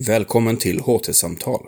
[0.00, 1.60] Välkommen till HT-samtal.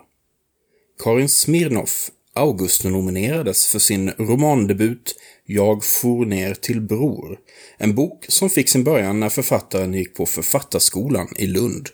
[1.03, 5.15] Karin Smirnoff Augusten-nominerades för sin romandebut
[5.45, 7.39] Jag for ner till Bror.
[7.79, 11.89] En bok som fick sin början när författaren gick på Författarskolan i Lund.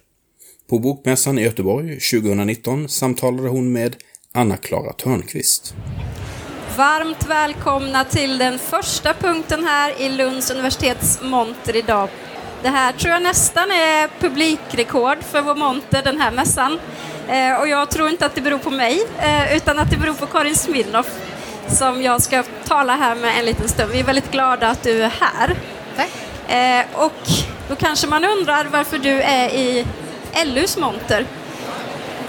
[0.68, 3.96] På Bokmässan i Göteborg 2019 samtalade hon med
[4.32, 5.74] Anna-Klara Törnqvist.
[6.76, 12.08] Varmt välkomna till den första punkten här i Lunds universitets monter idag.
[12.66, 16.78] Det här tror jag nästan är publikrekord för vår monter den här mässan.
[17.28, 20.14] Eh, och jag tror inte att det beror på mig, eh, utan att det beror
[20.14, 21.06] på Karin Smirnoff
[21.68, 23.92] som jag ska tala här med en liten stund.
[23.92, 25.56] Vi är väldigt glada att du är här.
[25.96, 26.10] Tack.
[26.52, 27.28] Eh, och
[27.68, 29.86] då kanske man undrar varför du är i
[30.44, 31.26] LUs monter.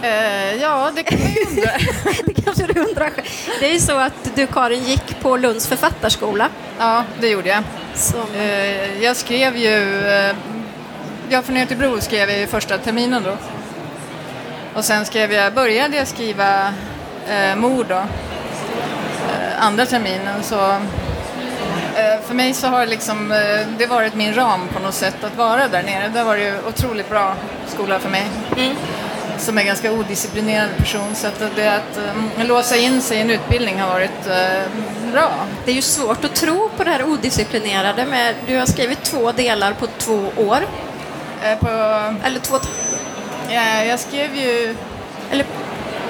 [0.01, 1.71] Eh, ja, det kan man ju undra.
[2.25, 3.11] det kanske du undrar.
[3.59, 6.49] Det är ju så att du Karin gick på Lunds författarskola.
[6.79, 7.63] ja, det gjorde jag.
[7.93, 10.07] Som, Eh, jag skrev ju...
[10.07, 10.35] Eh,
[11.29, 13.37] jag från Göteborg skrev jag ju första terminen då.
[14.73, 16.73] Och sen skrev jag, började jag skriva
[17.29, 18.04] eh, mord då.
[19.59, 20.76] Andra terminen så...
[22.27, 23.29] För mig så har det liksom,
[23.77, 26.07] det varit min ram på något sätt att vara där nere.
[26.13, 27.35] Det har varit ju otroligt bra
[27.67, 28.26] skola för mig.
[29.37, 31.15] Som är ganska odisciplinerad person.
[31.15, 31.97] Så att det att
[32.37, 34.63] eh, låsa in sig i en utbildning har varit eh,
[35.11, 35.31] bra.
[35.65, 38.05] det är ju svårt att tro på det här odisciplinerade.
[38.05, 40.59] Med, du har skrivit två delar på två år.
[41.43, 41.67] Eh, på,
[42.25, 42.57] Eller två...
[43.49, 44.75] ja, jag skrev ju...
[45.31, 45.45] Eller,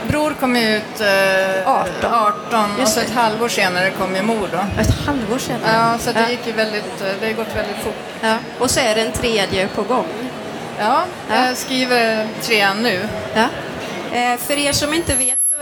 [0.07, 2.13] Bror kom ut eh, 18.
[2.13, 4.81] 18 och så ett halvår senare kom ju mor då.
[4.81, 5.59] ett halvår sedan.
[5.65, 6.29] Ja, så det Ja.
[6.29, 7.95] gick ju väldigt, det har gått väldigt fort.
[8.21, 8.35] Ja.
[8.59, 10.05] Och så är det en tredje på gång.
[10.79, 11.45] Ja, Ja.
[11.47, 13.07] jag skriver trean nu.
[13.35, 13.47] Ja.
[14.17, 15.55] Eh, för er som inte vet så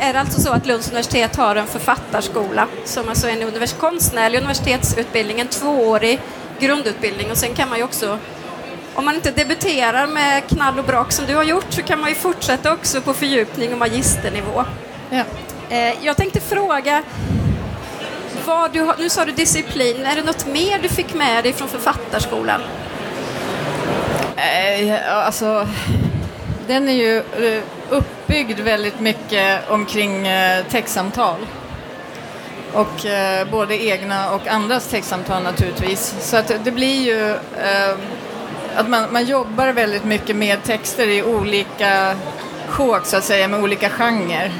[0.00, 3.78] är det alltså så att Lunds universitet har en författarskola som alltså är en univers-
[3.78, 6.20] konstnärlig universitetsutbildning, en tvåårig
[6.60, 8.18] grundutbildning och sen kan man ju också
[8.94, 12.08] om man inte debuterar med knall och brak som du har gjort så kan man
[12.08, 14.64] ju fortsätta också på fördjupning och magisternivå.
[15.10, 15.22] Ja.
[15.70, 17.02] Eh, jag tänkte fråga,
[18.46, 21.68] vad du nu sa du disciplin, är det något mer du fick med dig från
[21.68, 22.60] författarskolan?
[25.08, 25.68] Alltså,
[26.66, 31.38] den är ju eh, uppbyggd väldigt mycket omkring eh, textsamtal.
[32.72, 36.14] Och eh, både egna och andras textsamtal naturligtvis.
[36.20, 37.96] Så att det blir ju eh,
[38.76, 42.16] att man, man jobbar väldigt mycket med texter i olika
[42.68, 44.52] sjok så att säga, med olika genrer.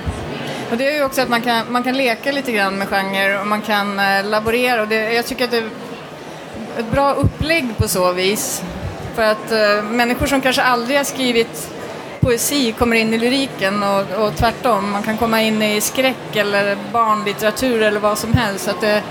[0.71, 3.41] Och det är ju också att man kan, man kan leka lite grann med genrer
[3.41, 4.82] och man kan eh, laborera.
[4.82, 5.69] Och det, jag tycker att det är
[6.78, 8.62] ett bra upplägg på så vis.
[9.14, 11.72] För att eh, människor som kanske aldrig har skrivit
[12.20, 14.90] poesi kommer in i lyriken och, och tvärtom.
[14.90, 18.64] Man kan komma in i skräck eller barnlitteratur eller vad som helst.
[18.64, 19.02] Så att det,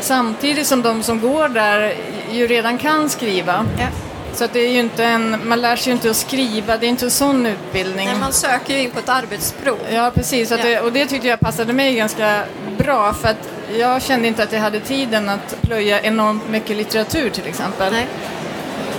[0.00, 1.94] samtidigt som de som går där
[2.30, 3.66] ju redan kan skriva.
[3.78, 3.86] Ja.
[4.34, 6.86] Så att det är ju inte en, man lär sig ju inte att skriva, det
[6.86, 8.06] är inte en sån utbildning.
[8.06, 9.78] Nej, man söker ju in på ett arbetsprov.
[9.92, 10.50] Ja, precis.
[10.50, 10.56] Ja.
[10.56, 12.42] det, och det tyckte jag passade mig ganska
[12.78, 13.48] bra för att
[13.78, 17.92] jag kände inte att jag hade tiden att plöja enormt mycket litteratur till exempel.
[17.92, 18.06] Nej.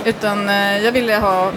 [0.08, 1.52] Utan eh, jag ville ha,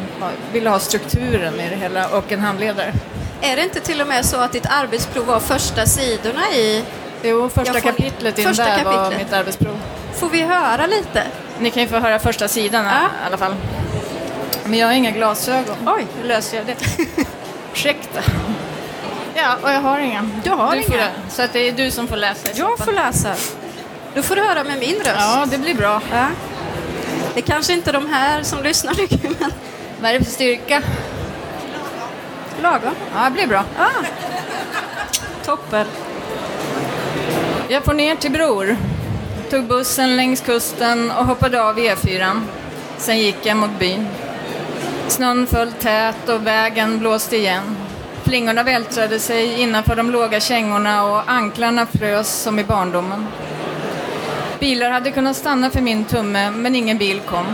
[0.54, 2.94] ville ha strukturen i det hela och en handledare.
[3.42, 6.84] Är det inte till och med så att ditt arbetsprov var första sidorna i...
[7.24, 9.20] Jo, första får- kapitlet in första där var kapitlet.
[9.26, 9.78] mitt arbetsprov.
[10.14, 11.24] Får vi höra lite?
[11.60, 12.92] Ni kan ju få höra första sidan Ja.
[12.92, 13.56] i alla fall.
[14.66, 15.76] Men jag har inga glasögon.
[15.86, 16.06] Oj.
[16.22, 16.76] Hur löser jag det?
[17.74, 18.20] Ursäkta.
[19.36, 20.30] Ja, och jag har inga.
[20.44, 20.98] Du har Får, inga?
[20.98, 21.10] det.
[21.30, 23.34] så att det är du som får läsa Jag får läsa.
[24.16, 25.16] Då får du höra med min röst.
[25.18, 26.02] Ja, det blir bra.
[26.12, 26.26] Ja.
[27.36, 29.52] Det kanske inte de här som lyssnar tycker, men
[30.02, 30.82] Vad är det för styrka?
[32.62, 32.96] lagom.
[33.16, 33.64] Ja, det blir bra.
[33.80, 34.06] Ah.
[35.46, 35.86] Toppen.
[37.70, 38.78] Jag får ner till Bror.
[39.50, 42.42] Tog bussen längs kusten och hoppade av E4.
[42.98, 44.08] Sen gick jag mot byn.
[45.08, 47.78] Snön föll tät och vägen blåste igen.
[48.24, 53.28] Flingorna vältrade sig innanför de låga kängorna och anklarna frös som i barndomen.
[54.62, 57.46] Bilar hade kunnat stanna för min tumme, men ingen bil kom.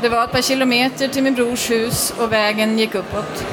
[0.00, 3.44] Det var ett par kilometer till min brors hus och vägen gick uppåt.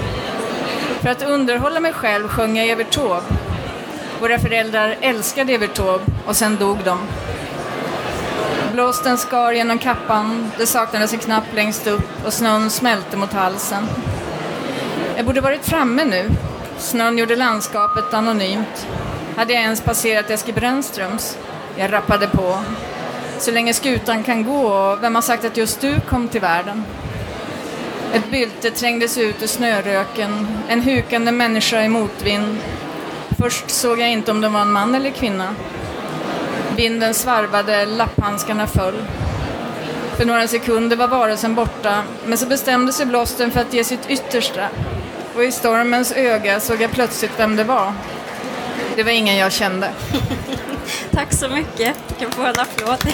[1.02, 3.26] För att underhålla mig själv sjöng jag Evert Taube.
[4.22, 6.98] Våra föräldrar älskade Evert Taube och sen dog de.
[8.74, 13.88] Blåsten skar genom kappan, det saknades en knapp längst upp och snön smälte mot halsen.
[15.16, 16.30] Jag borde varit framme nu.
[16.78, 18.88] Snön gjorde landskapet anonymt.
[19.36, 21.38] Hade jag ens passerat Eskil Brännströms?
[21.78, 22.58] Jag rappade på.
[23.40, 26.84] Så länge skutan kan gå och vem har sagt att just du kom till världen?
[28.14, 32.58] Ett bylte trängdes ut ur snöröken, en hukande människa i motvind.
[33.40, 35.56] Först såg jag inte om det var en man eller kvinna.
[36.76, 38.96] Vinden svarvade, lapphandskarna föll.
[40.18, 44.10] För några sekunder var varelsen borta, men så bestämde sig blåsten för att ge sitt
[44.10, 44.68] yttersta.
[45.36, 47.94] Och i stormens öga såg jag plötsligt vem det var.
[48.96, 49.90] Det var ingen jag kände.
[51.12, 51.96] Tack så mycket.
[52.08, 53.14] Du kan få en applåd.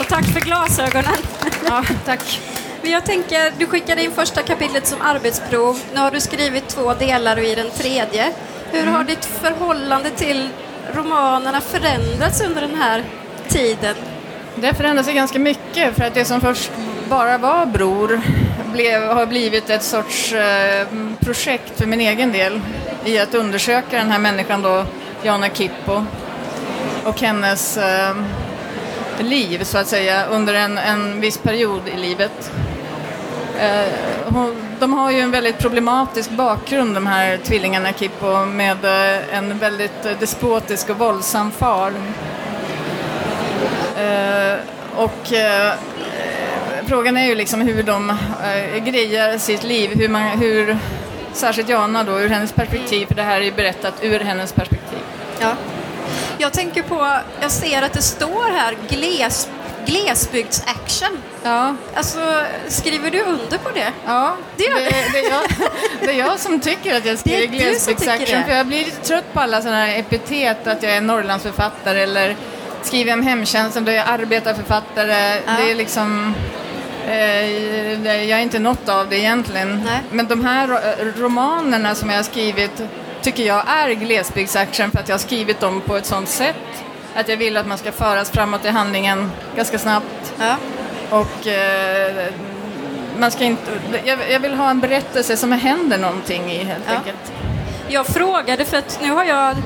[0.00, 1.16] Och tack för glasögonen.
[1.68, 2.40] Ja, tack.
[2.82, 5.80] Men jag tänker, du skickade in första kapitlet som arbetsprov.
[5.94, 8.32] Nu har du skrivit två delar och i den tredje.
[8.70, 10.48] Hur har ditt förhållande till
[10.94, 13.04] romanerna förändrats under den här
[13.48, 13.94] tiden?
[14.54, 16.70] Det förändrar sig ganska mycket för att det som först
[17.08, 18.20] bara var Bror
[18.72, 20.86] blev, har blivit ett sorts eh,
[21.20, 22.60] projekt för min egen del
[23.04, 24.84] i att undersöka den här människan då,
[25.22, 26.04] Jana Kippo
[27.06, 28.16] och hennes eh,
[29.18, 32.52] liv så att säga under en, en viss period i livet.
[33.60, 33.92] Eh,
[34.24, 39.58] hon, de har ju en väldigt problematisk bakgrund de här tvillingarna Kippo med eh, en
[39.58, 41.92] väldigt despotisk och våldsam far.
[43.98, 44.58] Eh,
[44.96, 45.72] och eh,
[46.86, 50.78] frågan är ju liksom hur de eh, grejar sitt liv, hur, man, hur
[51.32, 54.98] särskilt Jana då, ur hennes perspektiv, för det här är ju berättat ur hennes perspektiv.
[55.40, 55.52] Ja.
[56.38, 59.48] Jag tänker på, jag ser att det står här gles,
[59.86, 61.18] glesbygdsaction.
[61.42, 63.92] Ja, Alltså, skriver du under på det?
[64.06, 65.42] ja Det gör det, det, är jag,
[66.00, 69.40] det är jag som tycker att jag skriver glesbygdsaction, för jag blir lite trött på
[69.40, 72.36] alla sådana här epitet, att jag är Norrlandsförfattare eller
[72.82, 75.34] skriver om hemtjänsten, då är jag arbetarförfattare.
[75.46, 75.52] Ja.
[75.58, 76.34] Det är liksom...
[77.08, 79.82] Eh, jag är inte något av det egentligen.
[79.86, 80.00] Nej.
[80.10, 82.82] Men de här ro- romanerna som jag har skrivit
[83.26, 86.56] tycker jag är glesbygdsaction för att jag har skrivit dem på ett sånt sätt
[87.14, 90.34] att jag vill att man ska föras framåt i handlingen ganska snabbt.
[90.38, 90.56] Ja.
[91.10, 92.26] Och eh,
[93.18, 93.70] man ska inte,
[94.04, 96.94] jag, jag vill ha en berättelse som händer någonting i helt Ja.
[96.96, 97.32] enkelt.
[97.88, 99.56] Jag frågade för att nu har jag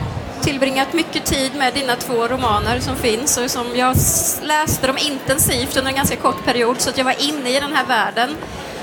[0.43, 3.97] tillbringat mycket tid med dina två romaner som finns och som jag
[4.43, 7.73] läste dem intensivt under en ganska kort period så att jag var inne i den
[7.73, 8.37] här världen.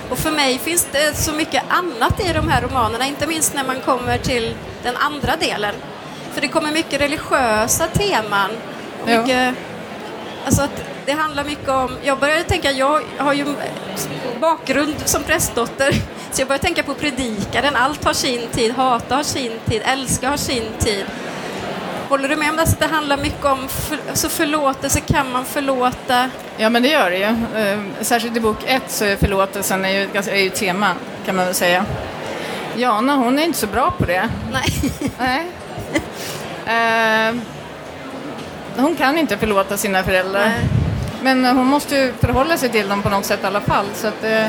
[0.10, 3.64] Och för mig finns det så mycket annat i de här romanerna, inte minst när
[3.64, 5.76] man kommer till den andra delen.
[6.34, 8.50] För det kommer mycket religiösa teman.
[9.04, 9.22] Och Ja.
[9.22, 9.56] mycket,
[10.46, 13.46] alltså att det handlar mycket om, jag började tänka, jag har ju
[14.42, 15.92] bakgrund som prästdotter,
[16.32, 20.30] så jag började tänka på predikaren, allt har sin tid, hata har sin tid, älska
[20.30, 21.06] har sin tid.
[22.10, 22.62] Håller du med om det?
[22.62, 26.30] Alltså, det handlar mycket om för, alltså förlåtelse, kan man förlåta?
[26.58, 27.24] Ja, men det gör det ju.
[27.62, 30.92] Eh, Särskilt i bok ett så är förlåtelsen är ju, är ju tema,
[31.26, 31.86] kan man väl säga.
[32.76, 34.30] Jana, hon är inte så bra på det.
[34.52, 34.92] Nej.
[35.20, 35.48] Nej.
[36.66, 37.36] Eh,
[38.78, 40.46] hon kan inte förlåta sina föräldrar.
[40.50, 40.68] Nej.
[41.22, 43.86] Men hon måste ju förhålla sig till dem på något sätt i alla fall.
[43.96, 44.48] Så att, eh,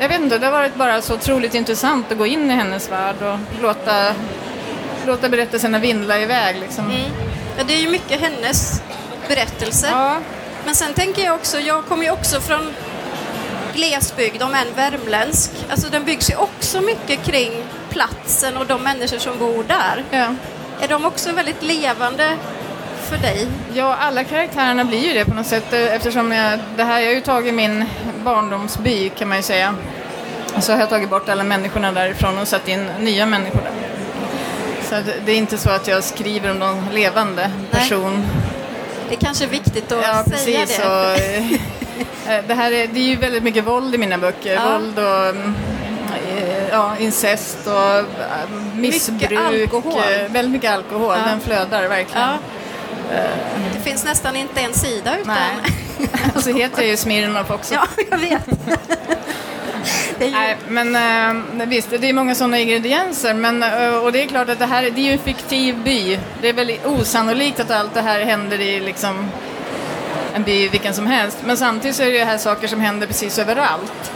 [0.00, 2.90] jag vet inte, det har varit bara så otroligt intressant att gå in i hennes
[2.92, 4.14] värld och låta,
[5.06, 6.56] låta berättelserna vindla iväg.
[6.60, 6.84] Liksom.
[6.84, 7.10] Mm.
[7.58, 8.82] Ja, det är ju mycket hennes
[9.28, 9.88] berättelse.
[9.90, 10.16] Ja,
[10.64, 12.74] Men sen tänker jag också, jag kommer ju också från
[13.74, 15.50] glesbygd, om än värmländsk.
[15.70, 17.52] Alltså den byggs ju också mycket kring
[17.90, 20.04] platsen och de människor som bor där.
[20.10, 20.34] ja.
[20.82, 22.36] Är de också väldigt levande
[23.08, 23.46] för dig?
[23.74, 27.06] Ja, alla karaktärerna blir ju det på något sätt eh, eftersom jag, det här, jag
[27.08, 27.84] har ju tagit min
[28.24, 29.74] barndomsby kan man ju säga.
[30.56, 33.79] Och så har jag tagit bort alla människorna därifrån och satt in nya människor där.
[34.90, 34.96] Så
[35.26, 37.80] det är inte så att jag skriver om någon levande Nej.
[37.82, 38.26] person.
[39.08, 40.78] Det är kanske viktigt att Ja, säga precis.
[40.78, 40.86] det.
[40.86, 44.54] Och, eh, det, här är, det är ju väldigt mycket våld i mina böcker.
[44.54, 44.72] Ja.
[44.72, 45.54] Våld och mm,
[46.36, 48.04] eh, ja, incest och eh,
[48.74, 49.32] missbruk.
[49.32, 49.92] alkohol.
[49.98, 51.14] eh, Väldigt mycket alkohol.
[51.18, 51.24] Ja.
[51.30, 52.28] Den flödar verkligen.
[52.28, 52.38] Ja.
[53.74, 55.34] Det finns nästan inte en sida utan...
[55.34, 55.72] Nej.
[56.34, 57.74] Och så heter jag ju Smirnoff också.
[57.74, 58.48] ja, jag vet.
[60.24, 60.30] det.
[60.30, 60.96] Nej, men
[61.60, 63.34] eh, visst, det är många sådana ingredienser.
[63.34, 66.18] Men, eh, och det är klart att det här det är ju en fiktiv by.
[66.40, 69.30] Det är väl osannolikt att allt det här händer i liksom,
[70.34, 71.38] en by vilken som helst.
[71.44, 74.12] Men samtidigt så är det ju här saker som händer precis överallt.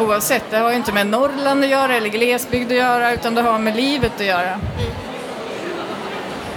[0.00, 3.42] Oavsett, det har ju inte med Norrland att göra eller glesbygd att göra utan det
[3.42, 4.60] har med livet att göra.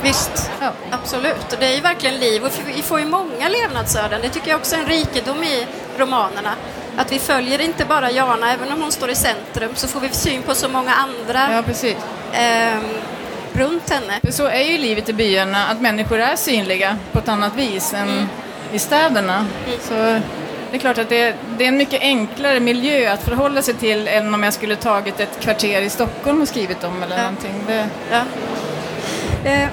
[0.03, 0.71] Visst, Ja.
[0.91, 1.53] absolut.
[1.53, 4.19] Och det är ju verkligen liv och vi får ju många levnadsöden.
[4.21, 5.67] Det tycker jag också är en rikedom i
[5.97, 6.53] romanerna.
[6.99, 10.09] Att vi följer inte bara Jana, även om hon står i centrum, så får vi
[10.09, 11.95] syn på så många andra Ja, precis.
[12.33, 12.83] ehm,
[13.53, 14.13] runt henne.
[14.23, 17.93] För så är ju livet i byarna, att människor är synliga på ett annat vis
[17.93, 18.29] än
[18.73, 19.45] i städerna.
[19.81, 19.93] Så
[20.71, 23.73] det är klart att det är, det är en mycket enklare miljö att förhålla sig
[23.73, 27.21] till än om jag skulle tagit ett kvarter i Stockholm och skrivit om eller Ja.
[27.23, 27.63] någonting.
[27.67, 28.21] Det, Ja.
[29.51, 29.67] Eh,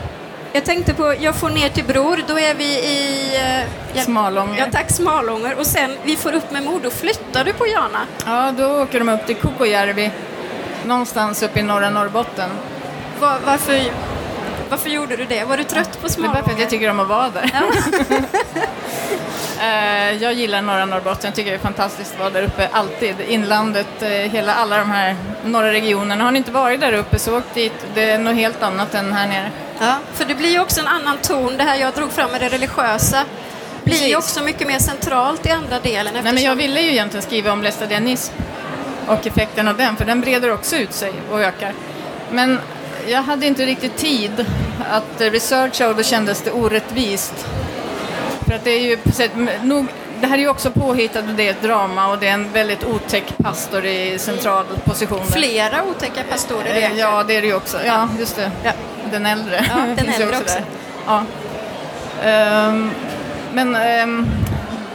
[0.56, 3.30] jag tänkte på, jag får ner till Bror, då är vi i...
[3.94, 4.58] Eh, Smalånger.
[4.58, 5.58] Ja, tack, Smalånger.
[5.58, 8.00] Och sen, vi får upp med mord, då flyttar du på Jana.
[8.26, 10.10] Ja, då åker de upp till Kokojärvi,
[10.84, 12.50] någonstans uppe i norra Norrbotten.
[13.20, 13.80] Var, varför
[14.70, 15.44] Varför gjorde du det?
[15.44, 16.62] Var du trött på Det är bara för att Smalånger?
[16.62, 17.50] jag tycker om att vara där.
[17.54, 17.62] Ja.
[19.60, 23.14] Eh, jag gillar norra Norrbotten, jag tycker det är fantastiskt att vara där uppe, alltid.
[23.28, 26.24] Inlandet, eh, hela, alla de här norra regionerna.
[26.24, 29.12] Har ni inte varit där uppe så åk dit, det är något helt annat än
[29.12, 29.50] här nere.
[29.80, 31.56] Ja, för det blir ju också en annan ton.
[31.56, 33.24] Det här jag drog fram med det religiösa
[33.84, 36.14] blir ju också mycket mer centralt i andra delen.
[36.14, 38.32] Nej, men jag eftersom- ville ju egentligen skriva om lästadianism
[39.06, 41.72] och effekten av den, för den breder också ut sig och ökar.
[42.30, 42.58] Men
[43.06, 44.46] jag hade inte riktigt tid
[44.90, 47.46] att researcha och då kändes det orättvist.
[48.46, 48.98] För att det är ju
[49.62, 49.86] nog,
[50.20, 52.52] det här är ju också påhittat och det är ett drama och det är en
[52.52, 55.26] väldigt otäck pastor i central position.
[55.26, 57.10] Flera otäcka pastorer Eh, egentligen.
[57.10, 57.78] Ja, det är det ju också.
[57.86, 58.50] Ja, just det.
[58.64, 58.72] Ja.
[59.10, 59.64] Den äldre.
[59.68, 60.58] Ja, den äldre också.
[61.06, 61.24] Ja.
[62.24, 62.90] Ehm,
[63.52, 64.26] men ehm,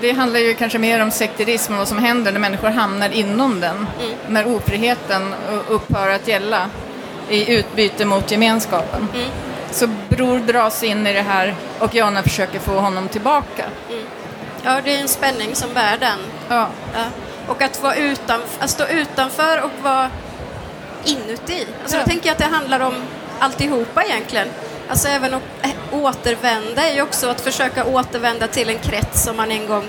[0.01, 3.59] det handlar ju kanske mer om sekterism och vad som händer när människor hamnar inom
[3.59, 3.75] den.
[3.75, 4.17] Mm.
[4.27, 5.33] När ofriheten
[5.67, 6.69] upphör att gälla
[7.29, 9.07] i utbyte mot gemenskapen.
[9.15, 9.27] Mm.
[9.71, 13.65] Så Bror dras in i det här och Jana försöker få honom tillbaka.
[14.63, 16.19] Ja, det är en spänning som bär den.
[16.47, 16.67] Ja.
[16.93, 17.03] Ja.
[17.47, 20.09] Och att, vara utan, att stå utanför och vara
[21.05, 21.67] inuti.
[21.81, 22.01] Alltså Ja.
[22.01, 22.93] Då tänker jag att det handlar om
[23.41, 24.47] alltihopa egentligen.
[24.89, 29.37] Alltså även att äh, återvända är ju också att försöka återvända till en krets som
[29.37, 29.83] man en gång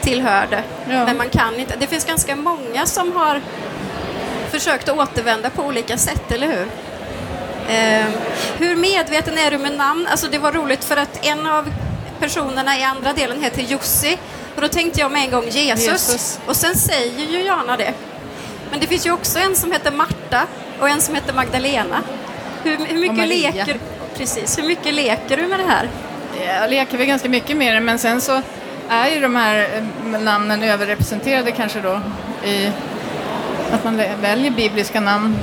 [0.00, 0.62] tillhörde.
[0.90, 1.04] Ja.
[1.04, 1.76] Men man kan inte.
[1.76, 3.40] Det finns ganska många som har
[4.50, 6.66] försökt att återvända på olika sätt, eller hur?
[7.68, 8.06] Eh,
[8.58, 10.06] hur medveten är du med namn?
[10.10, 11.72] Alltså det var roligt för att en av
[12.20, 14.18] personerna i andra delen heter Jussi
[14.54, 16.38] och då tänkte jag med en gång Jesus, Jesus.
[16.46, 17.94] och sen säger ju Jana det.
[18.70, 20.46] Men det finns ju också en som heter Marta
[20.80, 22.02] och en som heter Magdalena.
[22.68, 23.76] Hur, hur mycket leker
[24.16, 25.88] Precis, hur mycket leker du med det här?
[26.60, 28.42] Jag leker väl ganska mycket med det, men sen så
[28.88, 29.68] är ju de här
[30.14, 32.00] eh, namnen överrepresenterade kanske då
[32.44, 32.70] i
[33.72, 35.36] att man väljer bibliska namn.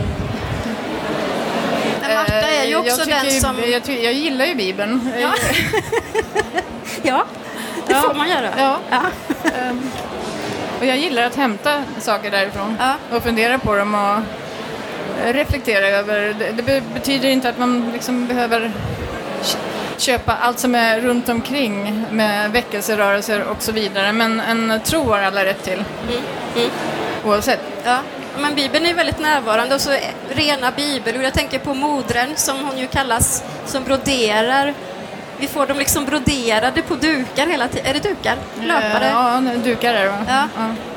[2.02, 3.56] Men Marta är ju Eh, också jag tycker den som...
[3.72, 5.10] Jag, ty- jag gillar ju Bibeln.
[5.22, 5.30] Ja.
[7.04, 7.26] Ja,
[7.88, 8.02] det Ja.
[8.02, 8.50] får man göra.
[8.58, 8.78] Ja.
[8.90, 9.02] Ja.
[9.60, 9.82] Ehm,
[10.80, 13.18] och jag gillar att hämta saker därifrån Ja.
[13.18, 14.20] och fundera på dem och eh,
[15.26, 16.36] reflektera över.
[16.40, 18.72] Det, det be- betyder inte att man liksom behöver
[19.98, 24.12] köpa allt som är runt omkring med väckelserörelser och så vidare.
[24.14, 25.84] Men en tro har alla rätt till.
[26.10, 26.70] Mm.
[27.26, 27.60] Oavsett.
[27.84, 27.98] Ja,
[28.40, 29.96] men Bibeln är väldigt närvarande och så
[30.30, 31.24] rena bibelord.
[31.24, 34.74] Jag tänker på modren som hon ju kallas, som broderar.
[35.38, 37.86] Vi får dem liksom broderade på dukar hela tiden.
[37.86, 38.36] Är det dukar?
[38.62, 39.06] Löpare?
[39.06, 40.26] Eh, Ja, dukar är det va?
[40.28, 40.44] Ja.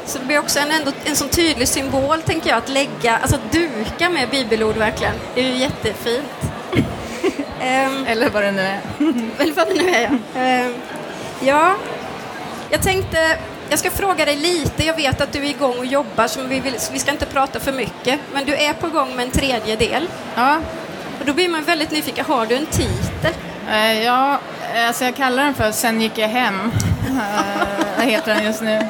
[0.08, 3.36] Så det blir också en, ändå, en sån tydlig symbol, tänker jag, att lägga, alltså
[3.36, 5.14] att duka med bibelord verkligen.
[5.34, 6.24] Det är ju jättefint.
[7.60, 8.80] Ehm, Eller vad det nu är.
[9.38, 10.02] eller vad det nu är,
[10.34, 10.40] ja.
[10.40, 10.74] Ehm,
[11.40, 11.74] ja,
[12.70, 13.38] jag tänkte,
[13.70, 14.86] jag ska fråga dig lite.
[14.86, 17.26] Jag vet att du är igång och jobbar, så vi, vill, så vi ska inte
[17.26, 18.20] prata för mycket.
[18.32, 20.08] Men du är på gång med en tredje del.
[20.34, 20.56] Ja,
[21.20, 22.24] Och då blir man väldigt nyfiken.
[22.28, 23.32] Har du en titel?
[23.70, 24.38] Eh, Ja,
[24.86, 26.72] alltså jag kallar den för Sen gick jag hem.
[27.08, 28.80] Eh, Vad heter den just nu?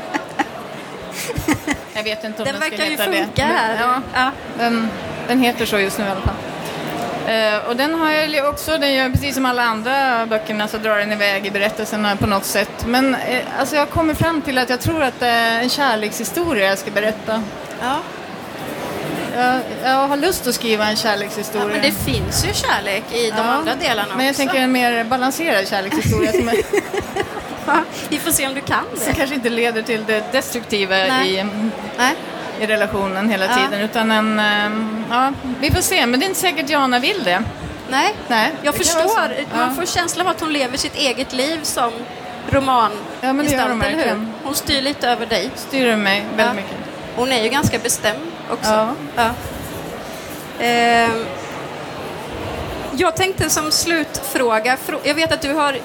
[1.95, 3.43] Jag vet inte om Den den, ska verkar ju heta funka det.
[3.43, 3.77] Här.
[3.81, 4.31] Ja, Ja.
[4.59, 4.89] den,
[5.29, 6.35] den heter så just nu i alla fall.
[7.29, 10.99] Eh, och den har jag också, den gör precis som alla andra böckerna så drar
[10.99, 12.71] den iväg i berättelserna på något sätt.
[12.87, 16.69] Men eh, alltså jag kommer fram till att jag tror att det är en kärlekshistoria
[16.69, 17.43] jag ska berätta.
[17.83, 17.97] Ja.
[19.37, 21.67] Jag, jag har lust att skriva en kärlekshistoria.
[21.67, 24.43] ja, men det finns ju kärlek i de Ja, andra delarna Men jag också.
[24.43, 26.55] tänker en mer balanserad kärlekshistoria som, är,
[28.09, 29.15] vi får se om du kan som det.
[29.15, 31.35] kanske inte leder till det destruktiva Nej.
[31.35, 31.45] i,
[31.99, 32.15] Nej.
[32.61, 33.55] i relationen hela Ja.
[33.57, 33.81] tiden.
[33.85, 37.43] Utan en, ehm, ja, vi får se, men det är inte säkert Jana vill det.
[37.91, 38.15] Nej.
[38.29, 39.19] Nej, Jag det förstår.
[39.57, 39.75] Man Ja.
[39.75, 41.91] får känslan av att hon lever sitt eget liv som
[42.51, 44.27] roman Ja, men det gör hon eller hur?
[44.45, 45.51] Hon styr lite över dig.
[45.57, 46.53] Styr mig väldigt Ja.
[46.53, 46.77] mycket.
[47.17, 48.19] Hon är ju ganska bestämd
[48.51, 48.71] också.
[48.73, 48.95] Ja.
[49.17, 49.31] Ja.
[50.65, 51.25] Ehm,
[52.97, 55.79] jag tänkte som slutfråga, frå- jag vet att du har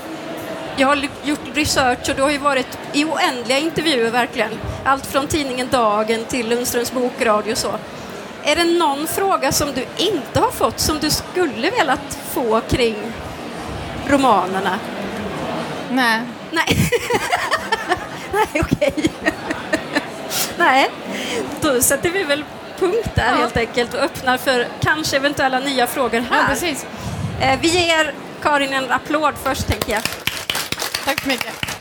[0.78, 4.52] jag har gjort research och du har ju varit i oändliga intervjuer verkligen.
[4.86, 7.72] Allt från tidningen Dagen till Lundströms bokradio och så.
[8.44, 12.96] Är det någon fråga som du inte har fått som du skulle velat få kring
[14.08, 14.80] romanerna?
[15.92, 16.22] Nej.
[16.52, 16.66] Nej.
[18.34, 18.94] Nej, okej.
[20.58, 20.90] Nej,
[21.62, 22.44] då sätter vi väl
[22.80, 23.36] punkt där Ja.
[23.36, 26.48] helt enkelt och öppnar för kanske eventuella nya frågor Ja, här.
[26.48, 26.86] precis.
[27.42, 30.02] Eh, vi ger Karin en applåd först, tänker jag.
[31.06, 31.73] Tack så mycket.